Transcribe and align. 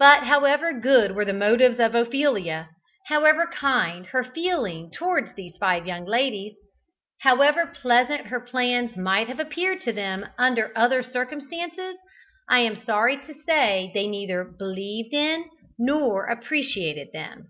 But 0.00 0.24
however 0.24 0.72
good 0.72 1.12
were 1.14 1.24
the 1.24 1.32
motives 1.32 1.78
of 1.78 1.94
Ophelia, 1.94 2.70
however 3.06 3.46
kind 3.54 4.04
her 4.06 4.24
feeling 4.24 4.90
towards 4.90 5.32
these 5.36 5.56
five 5.58 5.86
young 5.86 6.04
ladies, 6.06 6.56
however 7.20 7.64
pleasant 7.64 8.26
her 8.26 8.40
plans 8.40 8.96
might 8.96 9.28
have 9.28 9.38
appeared 9.38 9.80
to 9.82 9.92
them 9.92 10.26
under 10.38 10.72
other 10.74 11.04
circumstances, 11.04 11.98
I 12.48 12.62
am 12.62 12.82
sorry 12.82 13.16
to 13.16 13.34
say 13.46 13.86
that 13.86 13.94
they 13.94 14.08
neither 14.08 14.42
believed 14.42 15.14
in 15.14 15.48
nor 15.78 16.26
appreciated 16.26 17.12
them. 17.12 17.48